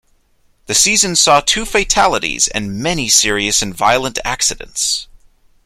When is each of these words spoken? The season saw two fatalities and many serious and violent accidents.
The 0.65 0.73
season 0.73 1.15
saw 1.15 1.41
two 1.41 1.63
fatalities 1.63 2.47
and 2.47 2.79
many 2.81 3.07
serious 3.07 3.61
and 3.61 3.71
violent 3.71 4.17
accidents. 4.25 5.07